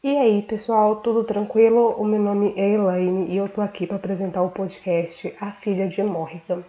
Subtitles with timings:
[0.00, 1.88] E aí, pessoal, tudo tranquilo?
[1.98, 5.88] O meu nome é Elaine e eu tô aqui para apresentar o podcast A Filha
[5.88, 6.62] de Morrigan.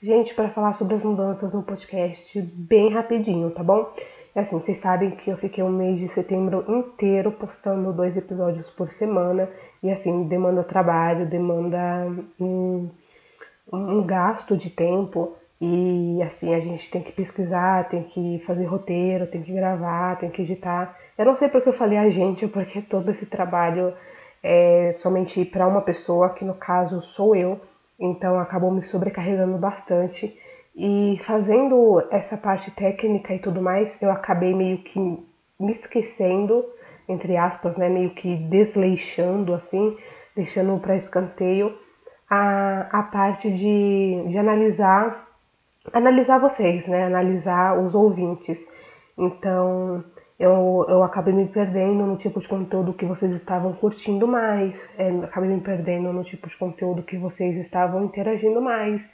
[0.00, 3.92] Gente, para falar sobre as mudanças no podcast bem rapidinho, tá bom?
[4.36, 8.70] É assim, vocês sabem que eu fiquei um mês de setembro inteiro postando dois episódios
[8.70, 9.50] por semana
[9.82, 12.06] e assim, demanda trabalho, demanda
[12.38, 12.88] um,
[13.72, 19.26] um gasto de tempo e assim, a gente tem que pesquisar, tem que fazer roteiro,
[19.26, 20.96] tem que gravar, tem que editar.
[21.18, 23.92] Eu não sei porque eu falei a gente, porque todo esse trabalho
[24.42, 27.60] é somente para uma pessoa, que no caso sou eu,
[27.98, 30.34] então acabou me sobrecarregando bastante.
[30.74, 36.64] E fazendo essa parte técnica e tudo mais, eu acabei meio que me esquecendo,
[37.06, 39.94] entre aspas, né, meio que desleixando assim,
[40.34, 41.76] deixando para escanteio
[42.30, 45.29] a, a parte de, de analisar
[45.92, 48.66] analisar vocês, né, analisar os ouvintes.
[49.16, 50.04] Então,
[50.40, 55.10] eu, eu acabei me perdendo no tipo de conteúdo que vocês estavam curtindo mais, é,
[55.22, 59.12] acabei me perdendo no tipo de conteúdo que vocês estavam interagindo mais.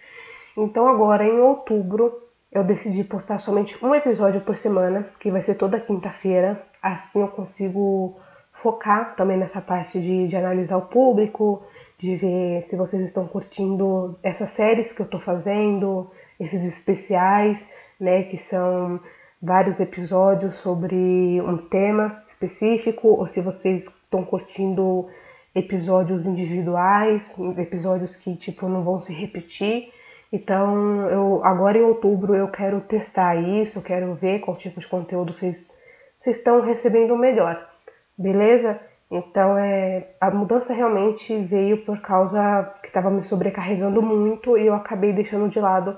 [0.56, 5.56] Então agora em outubro eu decidi postar somente um episódio por semana, que vai ser
[5.56, 6.62] toda quinta-feira.
[6.80, 8.20] Assim eu consigo
[8.62, 11.64] focar também nessa parte de, de analisar o público,
[11.98, 16.08] de ver se vocês estão curtindo essas séries que eu tô fazendo,
[16.39, 19.01] esses especiais, né, que são
[19.41, 25.09] vários episódios sobre um tema específico, ou se vocês estão curtindo
[25.55, 29.91] episódios individuais, episódios que tipo não vão se repetir.
[30.33, 34.89] Então, eu agora em outubro eu quero testar isso, eu quero ver qual tipo de
[34.89, 35.73] conteúdo vocês,
[36.19, 37.70] vocês estão recebendo melhor.
[38.19, 38.79] Beleza?
[39.11, 44.75] Então, é, a mudança realmente veio por causa que estava me sobrecarregando muito e eu
[44.75, 45.97] acabei deixando de lado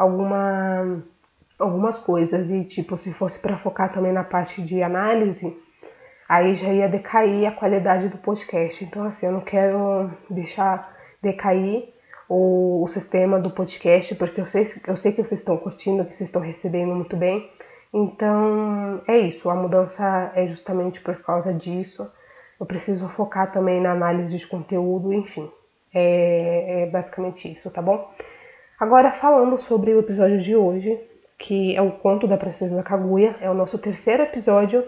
[0.00, 1.02] alguma
[1.58, 5.54] algumas coisas e tipo se fosse para focar também na parte de análise,
[6.26, 8.82] aí já ia decair a qualidade do podcast.
[8.82, 11.92] Então assim, eu não quero deixar decair
[12.26, 16.14] o, o sistema do podcast porque eu sei eu sei que vocês estão curtindo, que
[16.16, 17.50] vocês estão recebendo muito bem.
[17.92, 22.10] Então é isso, a mudança é justamente por causa disso.
[22.58, 25.50] Eu preciso focar também na análise de conteúdo, enfim.
[25.92, 28.10] É, é basicamente isso, tá bom?
[28.80, 30.98] Agora falando sobre o episódio de hoje,
[31.38, 34.82] que é o conto da Princesa Kaguya, é o nosso terceiro episódio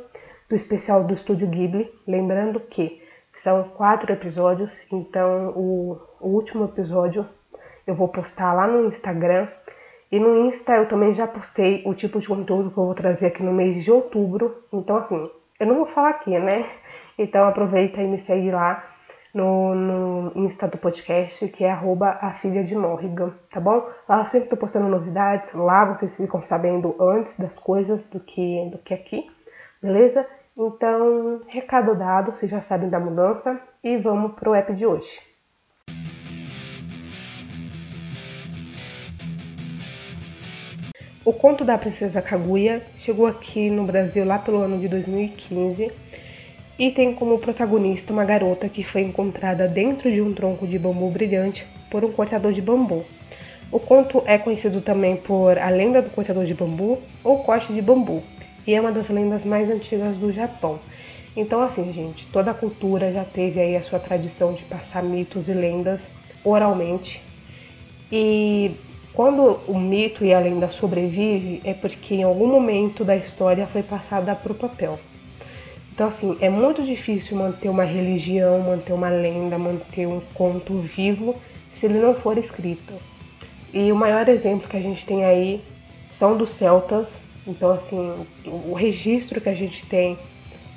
[0.48, 1.92] do especial do Estúdio Ghibli.
[2.08, 3.02] Lembrando que
[3.42, 7.28] são quatro episódios, então o, o último episódio
[7.86, 9.46] eu vou postar lá no Instagram.
[10.10, 13.26] E no Insta eu também já postei o tipo de conteúdo que eu vou trazer
[13.26, 14.56] aqui no mês de outubro.
[14.72, 15.30] Então, assim,
[15.60, 16.64] eu não vou falar aqui, né?
[17.18, 18.91] Então aproveita e me segue lá
[19.32, 23.88] no, no Insta do podcast, que é arroba a filha de Morrigan, tá bom?
[24.08, 28.68] Lá eu sempre tô postando novidades, lá vocês ficam sabendo antes das coisas do que,
[28.70, 29.30] do que aqui,
[29.82, 30.26] beleza?
[30.56, 35.20] Então, recado dado, vocês já sabem da mudança e vamos pro app de hoje.
[41.24, 46.01] O conto da Princesa Kaguya chegou aqui no Brasil lá pelo ano de 2015
[46.78, 51.10] e tem como protagonista uma garota que foi encontrada dentro de um tronco de bambu
[51.10, 53.04] brilhante por um cortador de bambu.
[53.72, 57.80] O conto é conhecido também por A Lenda do Cortador de Bambu ou Corte de
[57.80, 58.22] Bambu,
[58.66, 60.78] e é uma das lendas mais antigas do Japão.
[61.34, 65.48] Então, assim, gente, toda a cultura já teve aí a sua tradição de passar mitos
[65.48, 66.06] e lendas
[66.44, 67.22] oralmente.
[68.10, 68.72] E
[69.14, 73.82] quando o mito e a lenda sobrevivem, é porque em algum momento da história foi
[73.82, 74.98] passada para o papel.
[75.94, 81.36] Então, assim, é muito difícil manter uma religião, manter uma lenda, manter um conto vivo
[81.74, 82.94] se ele não for escrito.
[83.74, 85.62] E o maior exemplo que a gente tem aí
[86.10, 87.08] são dos celtas.
[87.46, 90.16] Então, assim, o registro que a gente tem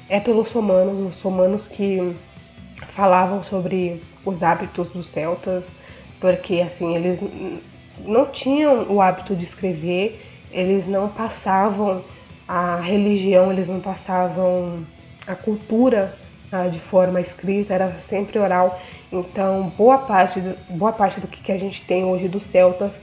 [0.09, 2.13] é pelos romanos, os romanos que
[2.93, 5.63] falavam sobre os hábitos dos celtas,
[6.19, 7.21] porque, assim, eles
[7.99, 10.21] não tinham o hábito de escrever,
[10.51, 12.03] eles não passavam
[12.47, 14.83] a religião, eles não passavam
[15.27, 16.13] a cultura
[16.51, 18.79] ah, de forma escrita era sempre oral.
[19.11, 22.93] Então, boa parte do, boa parte do que a gente tem hoje dos celtas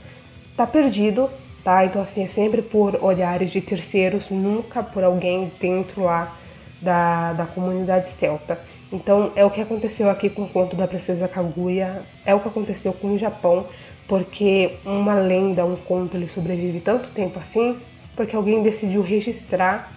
[0.51, 1.29] está perdido,
[1.63, 1.85] tá?
[1.85, 6.35] Então, assim, é sempre por olhares de terceiros, nunca por alguém dentro lá
[6.81, 8.59] da, da comunidade celta.
[8.91, 12.47] Então, é o que aconteceu aqui com o conto da Princesa Kaguya, é o que
[12.47, 13.65] aconteceu com o Japão,
[14.07, 17.77] porque uma lenda, um conto, ele sobrevive tanto tempo assim,
[18.15, 19.91] porque alguém decidiu registrar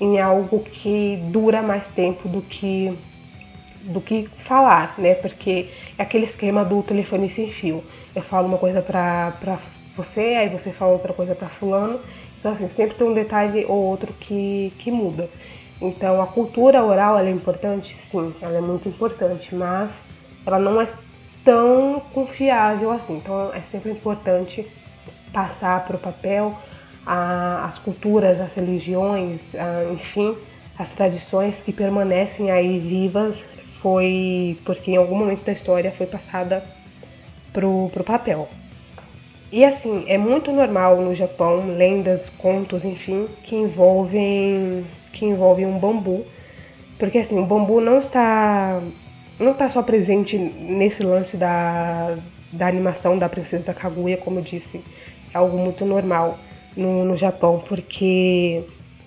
[0.00, 2.92] em algo que dura mais tempo do que
[3.84, 5.14] do que falar, né?
[5.14, 5.68] Porque
[5.98, 7.84] é aquele esquema do telefone sem fio.
[8.14, 9.58] Eu falo uma coisa pra, pra
[9.96, 12.00] você, aí você fala outra coisa pra fulano.
[12.38, 15.28] Então assim, sempre tem um detalhe ou outro que, que muda.
[15.80, 17.94] Então a cultura oral é importante?
[18.00, 19.92] Sim, ela é muito importante, mas
[20.46, 20.88] ela não é
[21.44, 23.16] tão confiável assim.
[23.16, 24.66] Então é sempre importante
[25.32, 26.56] passar para o papel
[27.06, 30.36] a, as culturas, as religiões, a, enfim,
[30.78, 33.36] as tradições que permanecem aí vivas
[33.80, 36.64] foi porque em algum momento da história foi passada
[37.52, 38.48] pro, pro papel.
[39.52, 45.78] E assim, é muito normal no Japão lendas, contos, enfim, que envolvem que envolvem um
[45.78, 46.26] bambu,
[46.98, 48.80] porque assim, o bambu não está
[49.38, 52.16] não está só presente nesse lance da,
[52.52, 54.82] da animação da princesa Kaguya, como eu disse,
[55.32, 56.38] é algo muito normal
[56.76, 58.64] no, no Japão, porque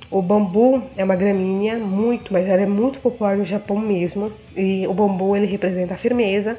[0.09, 4.31] o bambu é uma gramínea muito, mas ela é muito popular no Japão mesmo.
[4.55, 6.57] E o bambu ele representa a firmeza,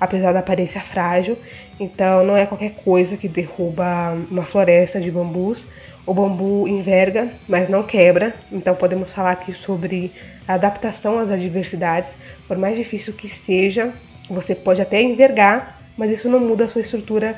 [0.00, 1.38] apesar da aparência frágil.
[1.78, 5.64] Então não é qualquer coisa que derruba uma floresta de bambus.
[6.04, 8.34] O bambu enverga, mas não quebra.
[8.50, 10.10] Então podemos falar aqui sobre
[10.48, 12.14] a adaptação às adversidades.
[12.48, 13.92] Por mais difícil que seja,
[14.28, 17.36] você pode até envergar, mas isso não muda a sua estrutura,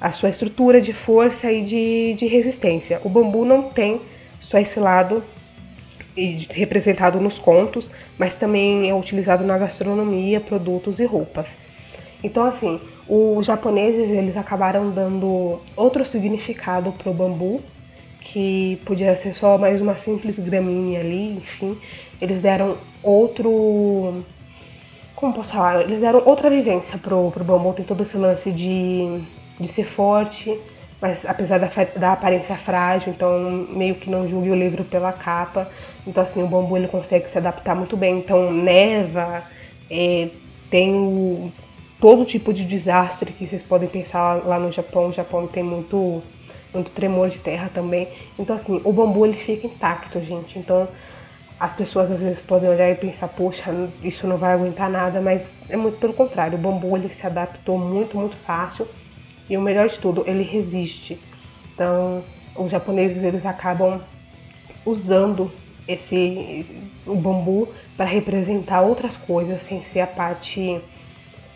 [0.00, 3.00] a sua estrutura de força e de, de resistência.
[3.04, 4.00] O bambu não tem
[4.40, 5.22] só esse lado
[6.50, 11.56] representado nos contos, mas também é utilizado na gastronomia, produtos e roupas.
[12.22, 17.60] Então, assim, os japoneses eles acabaram dando outro significado para o bambu,
[18.20, 21.76] que podia ser só mais uma simples gramínea ali, enfim,
[22.20, 24.22] eles deram outro,
[25.16, 29.22] como posso falar, eles deram outra vivência pro, pro bambu, tem todo esse lance de,
[29.60, 30.58] de ser forte,
[31.00, 35.70] mas apesar da, da aparência frágil, então meio que não julgue o livro pela capa.
[36.06, 38.18] Então assim, o bambu ele consegue se adaptar muito bem.
[38.18, 39.42] Então neva,
[39.90, 40.28] é,
[40.70, 41.50] tem o,
[42.00, 45.08] todo tipo de desastre que vocês podem pensar lá no Japão.
[45.08, 46.22] O Japão tem muito,
[46.72, 48.08] muito tremor de terra também.
[48.38, 50.58] Então assim, o bambu ele fica intacto, gente.
[50.58, 50.86] Então
[51.58, 53.70] as pessoas às vezes podem olhar e pensar, poxa,
[54.02, 56.58] isso não vai aguentar nada, mas é muito pelo contrário.
[56.58, 58.86] O bambu ele se adaptou muito, muito fácil
[59.50, 61.20] e o melhor de tudo, ele resiste.
[61.74, 62.22] Então,
[62.56, 64.00] os japoneses eles acabam
[64.86, 65.50] usando
[65.86, 66.64] esse
[67.06, 70.80] o bambu para representar outras coisas sem ser a parte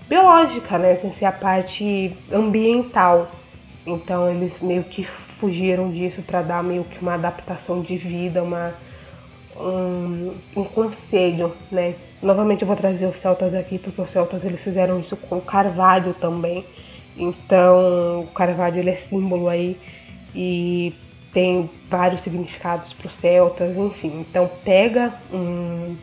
[0.08, 0.96] biológica, né?
[0.96, 3.30] Sem ser a parte ambiental.
[3.86, 8.74] Então eles meio que fugiram disso para dar meio que uma adaptação de vida, uma
[9.56, 11.94] um, um conselho, né?
[12.22, 16.14] Novamente eu vou trazer os celtas aqui porque os celtas eles fizeram isso com carvalho
[16.14, 16.64] também.
[17.16, 19.76] Então, o Carvalho ele é símbolo aí
[20.34, 20.92] e
[21.32, 24.24] tem vários significados para os celtas, enfim.
[24.28, 25.96] Então, pega um,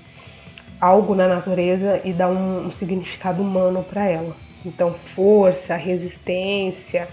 [0.79, 4.35] algo na natureza e dá um, um significado humano para ela.
[4.65, 7.07] Então, força, resistência,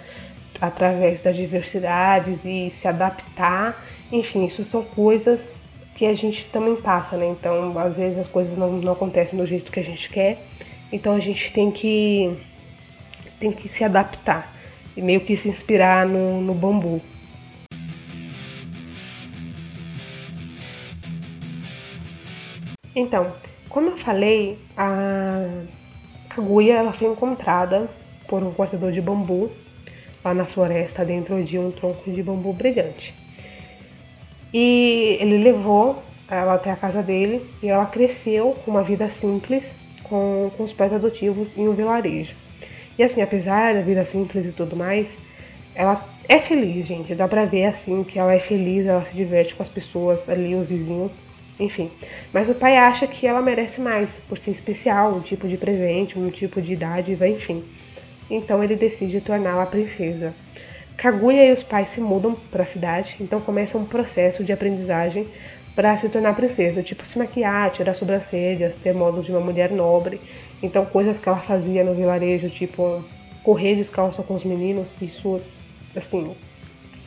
[0.60, 5.40] através das diversidades e se adaptar, enfim, isso são coisas
[5.94, 7.26] que a gente também passa, né?
[7.26, 10.38] Então, às vezes as coisas não, não acontecem do jeito que a gente quer,
[10.92, 12.36] então a gente tem que
[13.38, 14.52] tem que se adaptar
[14.96, 17.00] e meio que se inspirar no, no bambu.
[22.94, 23.32] Então,
[23.68, 25.62] como eu falei, a
[26.30, 27.88] Kaguya ela foi encontrada
[28.26, 29.50] por um cortador de bambu
[30.24, 33.14] lá na floresta dentro de um tronco de bambu brilhante.
[34.52, 39.70] E ele levou ela até a casa dele e ela cresceu com uma vida simples
[40.02, 42.34] com, com os pais adotivos em um vilarejo.
[42.98, 45.06] E assim, apesar da vida simples e tudo mais,
[45.74, 47.14] ela é feliz, gente.
[47.14, 50.54] Dá pra ver assim que ela é feliz, ela se diverte com as pessoas ali,
[50.56, 51.16] os vizinhos,
[51.60, 51.90] enfim.
[52.32, 56.18] Mas o pai acha que ela merece mais, por ser especial, um tipo de presente,
[56.18, 57.62] um tipo de dádiva, enfim.
[58.28, 60.34] Então ele decide torná-la princesa.
[60.96, 65.28] Kaguya e os pais se mudam para a cidade, então começa um processo de aprendizagem
[65.76, 70.20] para se tornar princesa, tipo se maquiar, tirar sobrancelhas, ter modo de uma mulher nobre.
[70.62, 73.04] Então, coisas que ela fazia no vilarejo, tipo
[73.42, 75.40] correr descalço com os meninos, isso,
[75.96, 76.34] assim,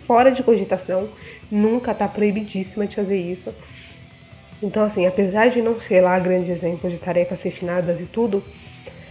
[0.08, 1.08] fora de cogitação,
[1.52, 3.54] nunca tá proibidíssima de fazer isso.
[4.64, 8.44] Então, assim, apesar de não ser lá grande exemplo de tarefas refinadas e tudo,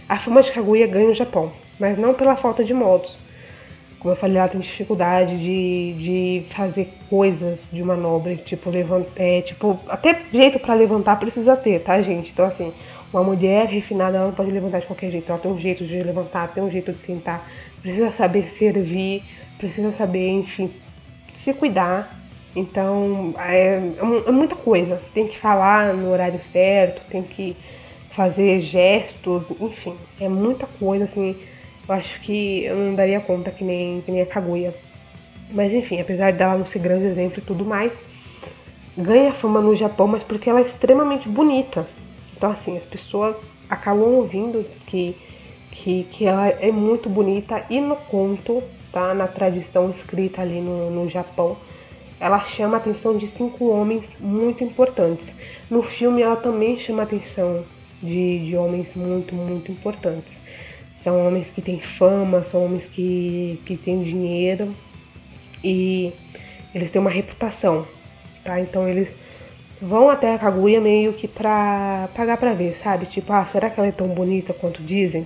[0.07, 3.17] a fama de Kaguya ganha o Japão, mas não pela falta de modos.
[3.99, 9.41] Como eu falei, ela tem dificuldade de, de fazer coisas de manobra, tipo, levantar, é,
[9.41, 12.31] tipo, até jeito para levantar precisa ter, tá, gente?
[12.31, 12.73] Então, assim,
[13.13, 16.01] uma mulher refinada ela não pode levantar de qualquer jeito, ela tem um jeito de
[16.01, 17.45] levantar, tem um jeito de sentar,
[17.81, 19.23] precisa saber servir,
[19.57, 20.71] precisa saber, enfim,
[21.33, 22.17] se cuidar.
[22.55, 23.79] Então é,
[24.27, 25.01] é muita coisa.
[25.13, 27.55] Tem que falar no horário certo, tem que
[28.15, 31.35] fazer gestos, enfim, é muita coisa assim.
[31.87, 34.73] Eu acho que eu não daria conta que nem, que nem a Kaguya.
[35.51, 37.91] Mas enfim, apesar dela não ser grande exemplo e tudo mais,
[38.97, 41.85] ganha fama no Japão, mas porque ela é extremamente bonita.
[42.41, 43.37] Então, assim, as pessoas
[43.69, 45.15] acabam ouvindo que,
[45.69, 49.13] que, que ela é muito bonita e no conto, tá?
[49.13, 51.55] Na tradição escrita ali no, no Japão,
[52.19, 55.31] ela chama a atenção de cinco homens muito importantes.
[55.69, 57.63] No filme, ela também chama a atenção
[58.01, 60.33] de, de homens muito, muito importantes.
[60.97, 64.73] São homens que têm fama, são homens que, que têm dinheiro
[65.63, 66.11] e
[66.73, 67.85] eles têm uma reputação,
[68.43, 68.59] tá?
[68.59, 69.13] Então eles
[69.81, 73.07] vão até a Kaguya meio que pra pagar pra ver, sabe?
[73.07, 75.25] Tipo, ah, será que ela é tão bonita quanto dizem?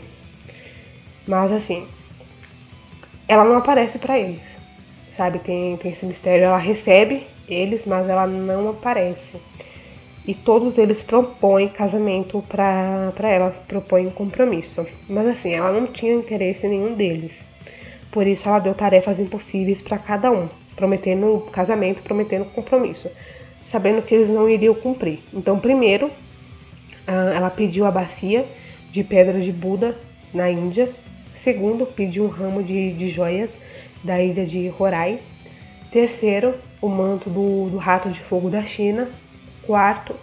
[1.27, 1.85] Mas assim,
[3.27, 4.41] ela não aparece para eles,
[5.17, 5.39] sabe?
[5.39, 6.45] Tem, tem esse mistério.
[6.45, 9.37] Ela recebe eles, mas ela não aparece.
[10.25, 14.87] E todos eles propõem casamento pra, pra ela, propõem compromisso.
[15.09, 17.43] Mas assim, ela não tinha interesse em nenhum deles.
[18.11, 23.09] Por isso ela deu tarefas impossíveis para cada um, prometendo casamento, prometendo compromisso
[23.65, 25.19] sabendo que eles não iriam cumprir.
[25.33, 26.09] Então, primeiro,
[27.07, 28.45] ela pediu a bacia
[28.91, 29.95] de pedra de Buda
[30.33, 30.89] na Índia.
[31.43, 33.51] Segundo, pediu um ramo de, de joias
[34.03, 35.19] da ilha de Horai.
[35.91, 39.07] Terceiro, o manto do, do rato de fogo da China.
[39.63, 40.15] Quarto,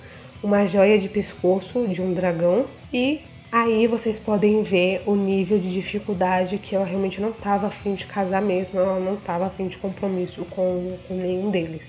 [0.43, 2.67] uma joia de pescoço de um dragão.
[2.93, 3.21] E
[3.51, 8.07] aí vocês podem ver o nível de dificuldade que ela realmente não estava afim de
[8.07, 11.83] casar mesmo, ela não estava afim de compromisso com, com nenhum deles.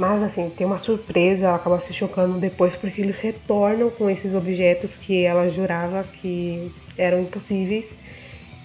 [0.00, 4.32] Mas assim, tem uma surpresa, ela acaba se chocando depois porque eles retornam com esses
[4.34, 7.84] objetos que ela jurava que eram impossíveis.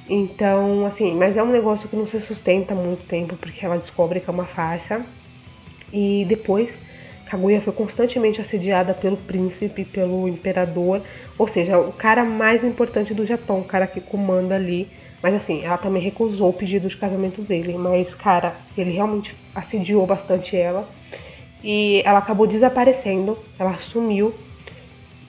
[0.08, 4.22] Então, assim, mas é um negócio que não se sustenta muito tempo porque ela descobre
[4.22, 5.06] que é uma farsa.
[5.92, 6.82] E depois,
[7.26, 11.04] Kaguya foi constantemente assediada pelo príncipe, pelo imperador,
[11.38, 14.92] ou seja, o cara mais importante do Japão, o cara que comanda ali.
[15.22, 17.78] Mas assim, ela também recusou o pedido de casamento dele.
[17.78, 20.96] Mas, cara, ele realmente assediou bastante ela
[21.66, 24.32] e ela acabou desaparecendo, ela sumiu.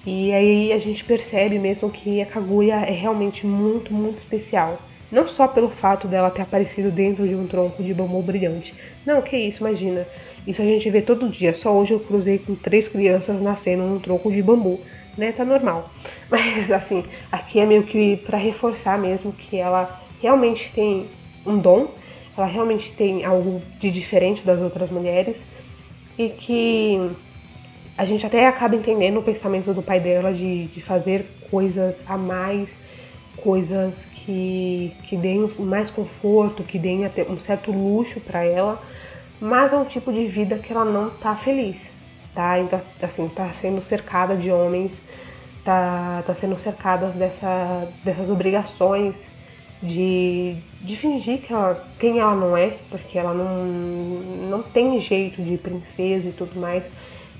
[0.04, 4.78] E aí a gente percebe mesmo que a Kaguya é realmente muito, muito especial.
[5.10, 8.74] Não só pelo fato dela ter aparecido dentro de um tronco de bambu brilhante.
[9.06, 10.06] Não, que isso, imagina.
[10.46, 11.54] Isso a gente vê todo dia.
[11.54, 14.78] Só hoje eu cruzei com três crianças nascendo num tronco de bambu.
[15.16, 15.90] Né, tá normal.
[16.28, 17.02] Mas assim,
[17.32, 21.06] aqui é meio que para reforçar mesmo que ela realmente tem
[21.46, 21.88] um dom,
[22.36, 25.42] ela realmente tem algo de diferente das outras mulheres
[26.18, 27.10] e que
[27.96, 32.16] a gente até acaba entendendo o pensamento do pai dela de, de fazer coisas a
[32.16, 32.68] mais,
[33.36, 38.82] coisas que, que deem mais conforto, que deem até um certo luxo para ela,
[39.40, 41.90] mas é um tipo de vida que ela não tá feliz,
[42.34, 42.58] tá?
[42.58, 44.92] Então, assim, tá sendo cercada de homens,
[45.64, 49.35] tá, tá sendo cercada dessa, dessas obrigações
[49.82, 53.64] de, de fingir que ela, quem ela não é, porque ela não,
[54.48, 56.86] não tem jeito de princesa e tudo mais.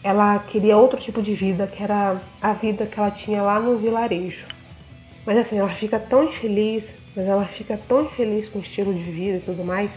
[0.02, 3.78] Ela queria outro tipo de vida, que era a vida que ela tinha lá no
[3.78, 4.46] vilarejo.
[5.24, 9.02] Mas assim, ela fica tão infeliz, mas ela fica tão infeliz com o estilo de
[9.02, 9.90] vida e tudo mais,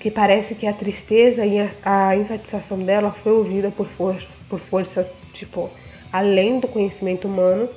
[0.00, 5.06] que parece que a tristeza e a, a dela foi ouvida por, for, por forças,
[5.32, 5.70] tipo,
[6.12, 7.68] além do conhecimento humano.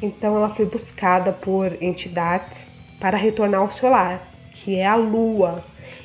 [0.00, 2.64] Então ela foi buscada por entidades
[3.00, 4.20] para retornar ao seu lar,
[4.52, 5.62] que é a lua.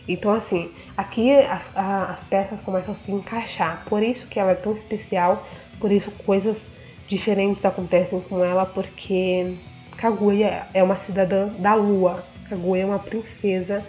[0.08, 3.84] Então, assim, aqui as, as peças começam a se encaixar.
[3.86, 5.46] Por isso que ela é tão especial,
[5.80, 6.58] por isso coisas
[7.08, 9.56] diferentes acontecem com ela, porque
[9.98, 12.24] Kaguya é uma cidadã da lua.
[12.50, 13.84] Kaguya é uma princesa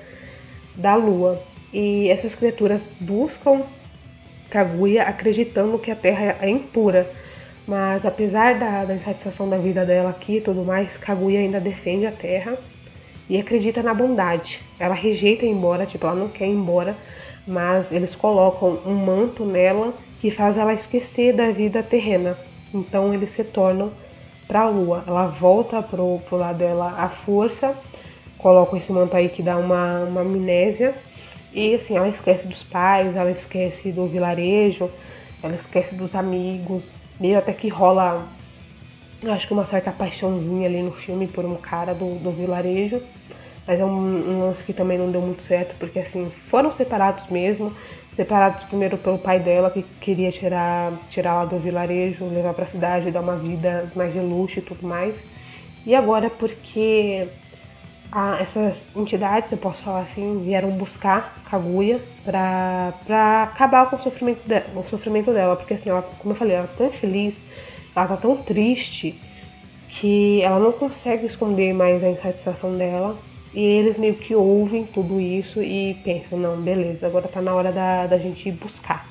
[0.77, 1.43] da lua.
[1.73, 3.63] E essas criaturas buscam
[4.51, 7.11] Kaguya acreditando que a terra é impura.
[7.67, 12.07] Mas apesar da, da insatisfação da vida dela aqui e tudo mais, Kaguya ainda defende
[12.07, 12.57] a terra
[13.29, 14.61] e acredita na bondade.
[14.79, 16.97] Ela rejeita ir embora, tipo, ela não quer ir embora,
[17.47, 22.37] mas eles colocam um manto nela que faz ela esquecer da vida terrena.
[22.73, 23.93] Então eles se tornam
[24.47, 25.05] para a lua.
[25.07, 27.75] Ela volta pro, pro lado dela à força,
[28.39, 30.95] colocam esse manto aí que dá uma, uma amnésia.
[31.53, 34.91] E assim, ela esquece dos pais, ela esquece do vilarejo,
[35.43, 38.27] ela esquece dos amigos, meio até que rola
[39.33, 43.01] acho que uma certa paixãozinha ali no filme por um cara do, do vilarejo.
[43.67, 47.27] Mas é um, um, lance que também não deu muito certo, porque assim, foram separados
[47.29, 47.73] mesmo.
[48.15, 53.11] Separados primeiro pelo pai dela, que queria tirar, tirar ela do vilarejo, levar pra cidade,
[53.11, 55.21] dar uma vida mais de luxo e tudo mais.
[55.87, 57.27] E agora porque
[58.13, 64.03] a, essas entidades, eu posso falar assim, vieram buscar Kaguya pra, pra acabar com o
[64.03, 65.57] sofrimento, de, o sofrimento dela.
[65.57, 67.43] Porque assim, ela, como eu falei, ela é tão feliz
[67.95, 69.15] ela tá tão triste
[69.89, 73.17] que ela não consegue esconder mais a insatisfação dela.
[73.55, 77.71] E eles meio que ouvem tudo isso e pensam, não, beleza, agora tá na hora
[77.71, 79.07] da, da gente ir buscar.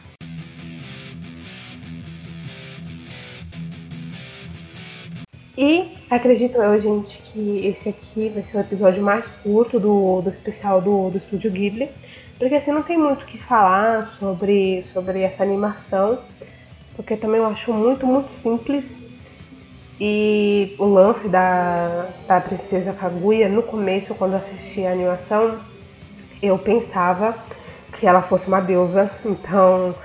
[5.57, 10.29] E acredito eu, gente, que esse aqui vai ser o episódio mais curto do, do
[10.29, 11.89] especial do, do Estúdio Ghibli.
[12.37, 16.19] Porque assim não tem muito o que falar sobre, sobre essa animação.
[16.95, 18.95] Porque também eu acho muito, muito simples.
[19.99, 25.59] E o lance da, da Princesa Kaguya, no começo, quando assisti a animação,
[26.41, 27.35] eu pensava
[27.93, 29.09] que ela fosse uma deusa.
[29.25, 29.95] Então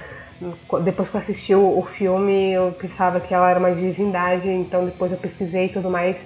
[0.84, 4.84] depois que eu assisti o, o, filme, eu pensava que ela era uma divindade, então
[4.84, 6.24] depois eu pesquisei e tudo mais.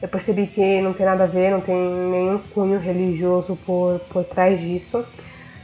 [0.00, 4.24] Eu percebi que não tem nada a ver, não tem nenhum cunho religioso por, por
[4.24, 5.04] trás disso.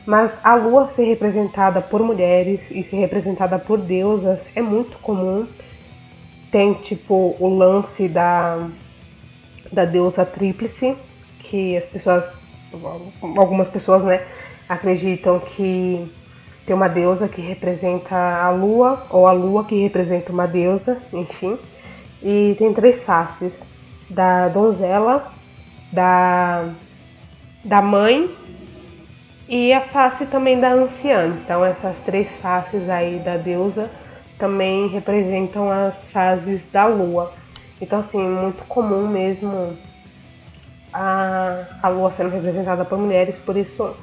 [0.08, 5.46] Mas a lua ser representada por mulheres e ser representada por deusas é muito comum.
[6.50, 8.70] Tem tipo o lance da,
[9.70, 10.96] da deusa tríplice,
[11.40, 12.32] que as pessoas,
[13.36, 14.26] algumas pessoas, né,
[14.66, 16.10] acreditam que
[16.64, 21.58] tem uma deusa que representa a lua, ou a lua que representa uma deusa, enfim.
[22.22, 23.62] E tem três faces:
[24.08, 25.30] da donzela,
[25.92, 26.64] da,
[27.62, 28.47] da mãe
[29.48, 31.26] e a face também da anciã.
[31.26, 33.90] Então, essas três faces aí da deusa
[34.38, 37.32] também representam as fases da lua.
[37.80, 39.76] Então, assim, muito comum mesmo
[40.92, 43.94] a, a lua sendo representada por mulheres, por isso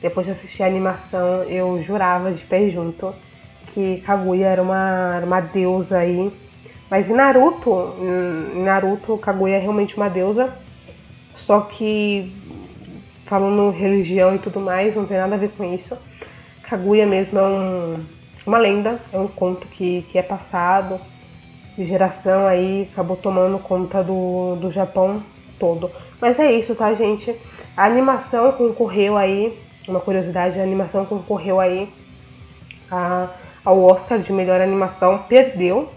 [0.00, 3.14] depois de assistir a animação, eu jurava de pé junto
[3.74, 6.32] que Kaguya era uma, uma deusa aí.
[6.90, 10.50] Mas em Naruto, em Naruto, Kaguya é realmente uma deusa.
[11.36, 12.32] Só que,
[13.30, 15.96] falando religião e tudo mais, não tem nada a ver com isso.
[16.64, 18.04] Kaguya mesmo é um,
[18.44, 21.00] uma lenda, é um conto que, que é passado
[21.78, 25.22] de geração aí, acabou tomando conta do, do Japão
[25.60, 25.88] todo.
[26.20, 27.32] Mas é isso, tá, gente?
[27.76, 29.56] A animação concorreu aí
[29.86, 31.88] uma curiosidade, a animação concorreu aí
[32.90, 33.28] a,
[33.64, 35.88] ao Oscar de melhor animação, perdeu,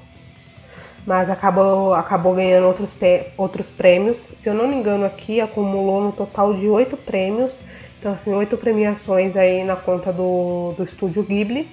[1.05, 2.95] mas acabou, acabou ganhando outros,
[3.38, 4.19] outros prêmios.
[4.33, 7.54] Se eu não me engano aqui, acumulou no total de oito prêmios,
[7.99, 11.67] então assim, oito premiações aí na conta do, do estúdio Ghibli.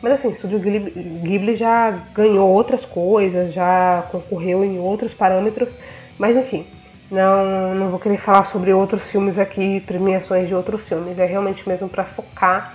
[0.00, 0.90] Mas assim, o estúdio Ghibli,
[1.22, 5.74] Ghibli já ganhou outras coisas, já concorreu em outros parâmetros,
[6.16, 6.64] mas enfim,
[7.10, 11.18] não, não vou querer falar sobre outros filmes aqui, premiações de outros filmes.
[11.18, 12.74] É realmente mesmo para focar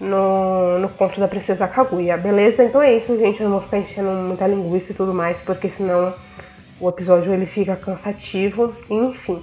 [0.00, 2.64] no, no conto da Princesa Kaguya, beleza?
[2.64, 3.40] Então é isso, gente.
[3.40, 6.14] Eu não vou ficar enchendo muita linguiça e tudo mais, porque senão
[6.80, 8.74] o episódio ele fica cansativo.
[8.88, 9.42] Enfim,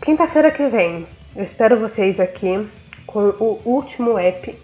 [0.00, 2.66] quinta-feira que vem, eu espero vocês aqui
[3.06, 4.56] com o último app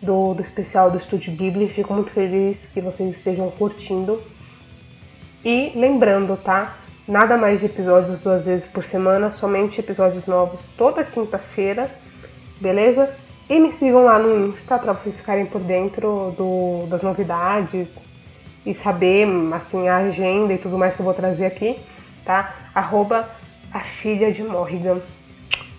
[0.00, 1.68] do, do especial do Estúdio Ghibli.
[1.68, 4.20] Fico muito feliz que vocês estejam curtindo.
[5.44, 6.76] E lembrando, tá?
[7.06, 11.90] Nada mais de episódios duas vezes por semana, somente episódios novos toda quinta-feira,
[12.58, 13.14] beleza?
[13.48, 17.98] E me sigam lá no Insta para vocês ficarem por dentro do, das novidades
[18.64, 21.78] e saber assim a agenda e tudo mais que eu vou trazer aqui,
[22.24, 22.54] tá?
[22.74, 23.28] Arroba
[23.70, 25.00] a filha de Morrigan.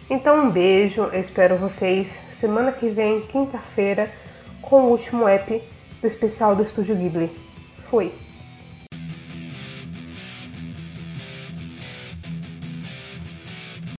[0.08, 4.12] Então um beijo, eu espero vocês semana que vem, quinta-feira,
[4.62, 5.60] com o último app
[6.02, 7.32] do especial do Estúdio Ghibli.
[7.90, 8.12] Fui!